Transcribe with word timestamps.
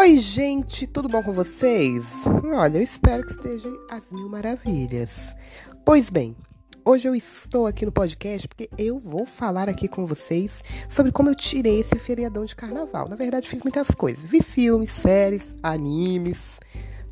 Oi, 0.00 0.16
gente, 0.16 0.86
tudo 0.86 1.10
bom 1.10 1.22
com 1.22 1.30
vocês? 1.30 2.24
Olha, 2.42 2.78
eu 2.78 2.82
espero 2.82 3.22
que 3.22 3.32
estejam 3.32 3.76
às 3.90 4.10
mil 4.10 4.30
maravilhas. 4.30 5.10
Pois 5.84 6.08
bem, 6.08 6.34
hoje 6.86 7.06
eu 7.06 7.14
estou 7.14 7.66
aqui 7.66 7.84
no 7.84 7.92
podcast 7.92 8.48
porque 8.48 8.70
eu 8.78 8.98
vou 8.98 9.26
falar 9.26 9.68
aqui 9.68 9.86
com 9.86 10.06
vocês 10.06 10.64
sobre 10.88 11.12
como 11.12 11.28
eu 11.28 11.34
tirei 11.34 11.80
esse 11.80 11.98
feriadão 11.98 12.46
de 12.46 12.56
carnaval. 12.56 13.10
Na 13.10 13.14
verdade, 13.14 13.46
fiz 13.46 13.62
muitas 13.62 13.90
coisas. 13.90 14.24
Vi 14.24 14.42
filmes, 14.42 14.90
séries, 14.90 15.54
animes. 15.62 16.58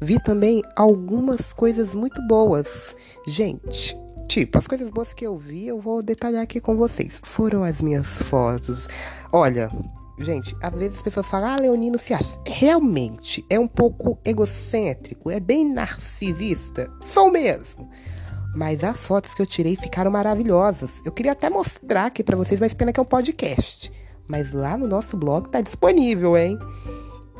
Vi 0.00 0.18
também 0.22 0.62
algumas 0.74 1.52
coisas 1.52 1.94
muito 1.94 2.26
boas. 2.26 2.96
Gente, 3.26 3.94
tipo, 4.26 4.56
as 4.56 4.66
coisas 4.66 4.88
boas 4.88 5.12
que 5.12 5.26
eu 5.26 5.36
vi, 5.36 5.66
eu 5.66 5.78
vou 5.78 6.02
detalhar 6.02 6.42
aqui 6.42 6.58
com 6.58 6.74
vocês. 6.74 7.20
Foram 7.22 7.64
as 7.64 7.82
minhas 7.82 8.06
fotos. 8.22 8.88
Olha, 9.30 9.70
Gente, 10.18 10.56
às 10.60 10.74
vezes 10.74 10.96
as 10.96 11.02
pessoas 11.02 11.26
falam, 11.26 11.50
ah, 11.50 11.56
Leonino 11.56 11.98
se 11.98 12.12
acha. 12.12 12.40
Realmente, 12.46 13.44
é 13.48 13.58
um 13.58 13.68
pouco 13.68 14.18
egocêntrico, 14.24 15.30
é 15.30 15.38
bem 15.38 15.70
narcisista. 15.70 16.90
Sou 17.00 17.30
mesmo. 17.30 17.88
Mas 18.54 18.82
as 18.82 19.04
fotos 19.04 19.34
que 19.34 19.42
eu 19.42 19.46
tirei 19.46 19.76
ficaram 19.76 20.10
maravilhosas. 20.10 21.00
Eu 21.04 21.12
queria 21.12 21.32
até 21.32 21.48
mostrar 21.48 22.06
aqui 22.06 22.24
para 22.24 22.36
vocês, 22.36 22.58
mas 22.58 22.74
pena 22.74 22.92
que 22.92 22.98
é 22.98 23.02
um 23.02 23.06
podcast. 23.06 23.92
Mas 24.26 24.52
lá 24.52 24.76
no 24.76 24.88
nosso 24.88 25.16
blog 25.16 25.48
tá 25.48 25.60
disponível, 25.60 26.36
hein? 26.36 26.58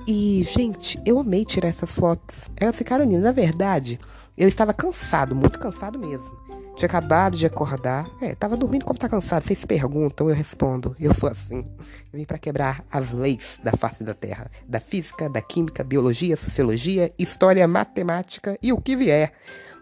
E, 0.07 0.43
gente, 0.51 0.99
eu 1.05 1.19
amei 1.19 1.45
tirar 1.45 1.69
essas 1.69 1.91
fotos. 1.91 2.51
Elas 2.57 2.77
ficaram 2.77 3.05
lindas. 3.05 3.25
Na 3.25 3.33
verdade, 3.33 3.99
eu 4.39 4.47
estava 4.47 4.73
cansado, 4.73 5.35
muito 5.35 5.59
cansado 5.59 5.99
mesmo. 5.99 6.31
Tinha 6.77 6.87
acabado 6.87 7.37
de 7.37 7.45
acordar. 7.45 8.09
É, 8.23 8.37
tava 8.37 8.57
dormindo 8.57 8.85
como 8.85 8.97
tá 8.97 9.09
cansado. 9.09 9.43
Vocês 9.43 9.65
perguntam, 9.65 10.29
eu 10.29 10.35
respondo. 10.35 10.95
Eu 11.01 11.13
sou 11.13 11.29
assim. 11.29 11.67
vim 12.13 12.25
para 12.25 12.39
quebrar 12.39 12.85
as 12.89 13.11
leis 13.11 13.59
da 13.65 13.73
face 13.73 14.05
da 14.05 14.15
Terra. 14.15 14.49
Da 14.65 14.79
física, 14.79 15.29
da 15.29 15.43
química, 15.43 15.83
biologia, 15.83 16.37
sociologia, 16.37 17.09
história, 17.19 17.67
matemática 17.67 18.55
e 18.63 18.73
o 18.73 18.81
que 18.81 18.95
vier. 18.95 19.33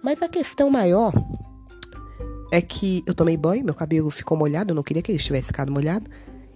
Mas 0.02 0.22
a 0.22 0.28
questão 0.28 0.70
maior 0.70 1.12
é 2.50 2.62
que 2.62 3.04
eu 3.06 3.14
tomei 3.14 3.36
banho, 3.36 3.62
meu 3.62 3.74
cabelo 3.74 4.10
ficou 4.10 4.38
molhado, 4.38 4.70
eu 4.70 4.74
não 4.74 4.82
queria 4.82 5.02
que 5.02 5.10
ele 5.10 5.18
estivesse 5.18 5.48
ficado 5.48 5.70
molhado. 5.70 6.10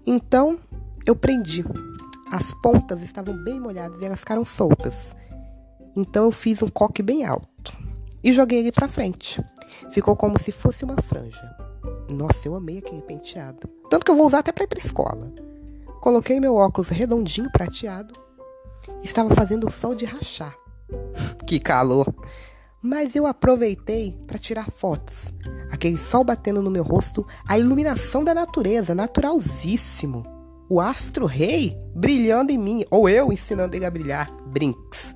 Então, 0.06 0.58
eu 1.04 1.14
prendi. 1.14 1.66
As 2.32 2.54
pontas 2.62 3.02
estavam 3.02 3.36
bem 3.44 3.60
molhadas 3.60 4.00
e 4.00 4.06
elas 4.06 4.20
ficaram 4.20 4.44
soltas. 4.44 4.94
Então 5.94 6.24
eu 6.24 6.32
fiz 6.32 6.62
um 6.62 6.68
coque 6.68 7.02
bem 7.02 7.26
alto 7.26 7.49
e 8.22 8.32
joguei 8.32 8.58
ele 8.58 8.72
para 8.72 8.88
frente. 8.88 9.42
Ficou 9.90 10.16
como 10.16 10.38
se 10.38 10.52
fosse 10.52 10.84
uma 10.84 11.00
franja. 11.02 11.56
Nossa, 12.12 12.48
eu 12.48 12.54
amei 12.54 12.78
aquele 12.78 13.02
penteado. 13.02 13.68
Tanto 13.88 14.04
que 14.04 14.10
eu 14.10 14.16
vou 14.16 14.26
usar 14.26 14.40
até 14.40 14.52
para 14.52 14.64
ir 14.64 14.68
pra 14.68 14.78
escola. 14.78 15.32
Coloquei 16.00 16.40
meu 16.40 16.54
óculos 16.54 16.88
redondinho 16.88 17.50
prateado. 17.50 18.14
Estava 19.02 19.34
fazendo 19.34 19.66
o 19.66 19.70
sol 19.70 19.94
de 19.94 20.04
rachar. 20.04 20.56
que 21.46 21.58
calor! 21.58 22.12
Mas 22.82 23.14
eu 23.14 23.26
aproveitei 23.26 24.18
para 24.26 24.38
tirar 24.38 24.70
fotos. 24.70 25.34
Aquele 25.70 25.98
sol 25.98 26.24
batendo 26.24 26.62
no 26.62 26.70
meu 26.70 26.82
rosto, 26.82 27.26
a 27.46 27.58
iluminação 27.58 28.24
da 28.24 28.32
natureza, 28.32 28.94
naturalzíssimo. 28.94 30.22
O 30.68 30.80
astro 30.80 31.26
rei 31.26 31.76
brilhando 31.94 32.52
em 32.52 32.58
mim, 32.58 32.84
ou 32.90 33.08
eu 33.08 33.32
ensinando 33.32 33.76
ele 33.76 33.84
a 33.84 33.90
brilhar, 33.90 34.32
brinks. 34.46 35.14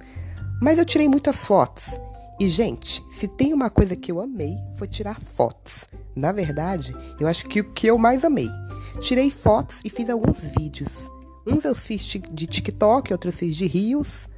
Mas 0.61 0.78
eu 0.78 0.84
tirei 0.84 1.08
muitas 1.08 1.36
fotos 1.36 1.98
e, 2.40 2.48
gente, 2.48 3.02
se 3.10 3.28
tem 3.28 3.52
uma 3.52 3.70
coisa 3.70 3.94
que 3.94 4.10
eu 4.10 4.20
amei 4.20 4.56
foi 4.77 4.88
tirar 4.88 5.20
fotos. 5.20 5.86
Na 6.16 6.32
verdade, 6.32 6.94
eu 7.20 7.27
acho 7.27 7.46
que 7.46 7.60
o 7.60 7.72
que 7.72 7.86
eu 7.86 7.98
mais 7.98 8.24
amei. 8.24 8.48
Tirei 9.00 9.30
fotos 9.30 9.80
e 9.84 9.90
fiz 9.90 10.08
alguns 10.08 10.40
vídeos. 10.58 11.10
Uns 11.46 11.64
eu 11.64 11.74
fiz 11.74 12.05
de 12.05 12.46
TikTok, 12.46 13.12
outros 13.12 13.38
fiz 13.38 13.55
de 13.55 13.66
Rios. 13.66 14.28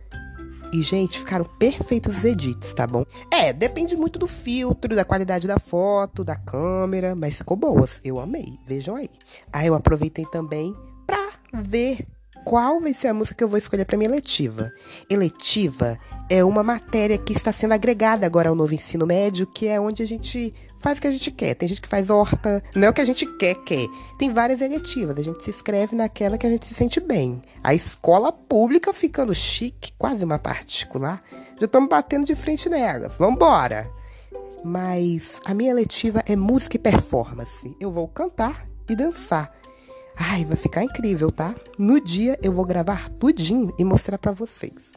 E, 0.73 0.83
gente, 0.83 1.19
ficaram 1.19 1.45
perfeitos 1.59 2.19
os 2.19 2.25
edits, 2.25 2.75
tá 2.75 2.87
bom? 2.87 3.05
É, 3.33 3.53
depende 3.53 3.97
muito 3.97 4.19
do 4.19 4.27
filtro, 4.27 4.95
da 4.95 5.05
qualidade 5.05 5.47
da 5.47 5.59
foto, 5.59 6.25
da 6.25 6.37
câmera, 6.37 7.15
mas 7.15 7.37
ficou 7.37 7.57
boas. 7.57 8.01
Eu 8.05 8.19
amei, 8.19 8.59
vejam 8.67 8.97
aí. 8.97 9.09
Aí 9.53 9.69
eu 9.69 9.75
aproveitei 9.75 10.27
também 10.27 10.75
pra 11.07 11.33
ver 11.55 12.07
qual 12.47 12.81
vai 12.81 12.95
ser 12.95 13.09
a 13.09 13.15
música 13.15 13.35
que 13.35 13.43
eu 13.43 13.49
vou 13.49 13.59
escolher 13.59 13.85
para 13.85 13.99
minha 13.99 14.09
eletiva. 14.09 14.73
Eletiva 15.11 15.99
é 16.31 16.45
uma 16.45 16.63
matéria 16.63 17.19
que 17.19 17.33
está 17.33 17.51
sendo 17.51 17.75
agregada 17.75 18.25
agora 18.25 18.49
ao 18.49 18.55
novo 18.55 18.73
ensino 18.73 19.05
médio, 19.05 19.49
que 19.49 19.67
é 19.67 19.81
onde 19.81 20.01
a 20.01 20.07
gente 20.07 20.55
faz 20.79 20.97
o 20.97 21.01
que 21.01 21.09
a 21.09 21.11
gente 21.11 21.33
quer. 21.33 21.57
Tem 21.57 21.69
gente 21.69 21.83
que 21.83 21.89
faz 21.89 22.09
horta, 22.09 22.63
não 22.73 22.87
é 22.87 22.91
o 22.91 22.93
que 22.93 23.01
a 23.01 23.05
gente 23.05 23.27
quer, 23.37 23.57
quer. 23.65 23.89
Tem 24.17 24.33
várias 24.33 24.61
eletivas, 24.61 25.19
a 25.19 25.23
gente 25.25 25.43
se 25.43 25.51
inscreve 25.51 25.97
naquela 25.97 26.39
que 26.39 26.47
a 26.47 26.51
gente 26.51 26.67
se 26.67 26.75
sente 26.75 27.01
bem. 27.01 27.43
A 27.65 27.75
escola 27.75 28.31
pública 28.31 28.93
ficando 28.93 29.35
chique, 29.35 29.93
quase 29.99 30.25
uma 30.25 30.39
particular, 30.39 31.25
já 31.59 31.67
estamos 31.67 31.89
batendo 31.89 32.25
de 32.25 32.37
frente 32.37 32.69
nelas. 32.69 33.19
Vambora! 33.19 33.91
Mas 34.65 35.41
a 35.45 35.53
minha 35.53 35.73
eletiva 35.73 36.23
é 36.25 36.37
música 36.37 36.77
e 36.77 36.79
performance. 36.79 37.77
Eu 37.81 37.91
vou 37.91 38.07
cantar 38.07 38.69
e 38.89 38.95
dançar. 38.95 39.53
Ai, 40.17 40.45
vai 40.45 40.57
ficar 40.57 40.83
incrível, 40.83 41.31
tá? 41.31 41.55
No 41.79 42.01
dia 42.01 42.39
eu 42.43 42.53
vou 42.53 42.65
gravar 42.65 43.09
tudinho 43.11 43.73
e 43.79 43.85
mostrar 43.85 44.19
para 44.19 44.33
vocês. 44.33 44.93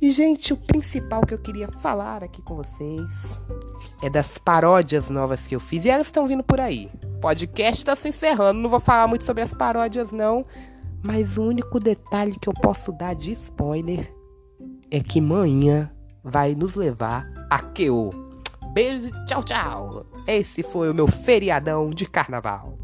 E, 0.00 0.10
gente, 0.10 0.52
o 0.52 0.56
principal 0.56 1.26
que 1.26 1.34
eu 1.34 1.38
queria 1.38 1.66
falar 1.66 2.22
aqui 2.22 2.40
com 2.42 2.54
vocês 2.54 3.40
é 4.00 4.08
das 4.08 4.38
paródias 4.38 5.10
novas 5.10 5.46
que 5.46 5.56
eu 5.56 5.60
fiz. 5.60 5.84
E 5.84 5.90
elas 5.90 6.06
estão 6.06 6.26
vindo 6.26 6.42
por 6.42 6.60
aí. 6.60 6.88
O 7.04 7.20
podcast 7.20 7.84
tá 7.84 7.96
se 7.96 8.08
encerrando, 8.08 8.60
não 8.60 8.70
vou 8.70 8.78
falar 8.78 9.08
muito 9.08 9.24
sobre 9.24 9.42
as 9.42 9.52
paródias, 9.52 10.12
não. 10.12 10.46
Mas 11.02 11.36
o 11.36 11.42
único 11.42 11.80
detalhe 11.80 12.36
que 12.40 12.48
eu 12.48 12.54
posso 12.54 12.92
dar 12.92 13.14
de 13.14 13.32
spoiler 13.32 14.12
é 14.90 15.00
que 15.00 15.20
manhã 15.20 15.90
vai 16.22 16.54
nos 16.54 16.76
levar 16.76 17.26
a 17.50 17.60
Keo. 17.60 18.12
Beijo 18.72 19.08
e 19.08 19.26
tchau, 19.26 19.42
tchau. 19.42 20.06
Esse 20.26 20.62
foi 20.62 20.90
o 20.90 20.94
meu 20.94 21.08
feriadão 21.08 21.90
de 21.90 22.06
carnaval. 22.06 22.77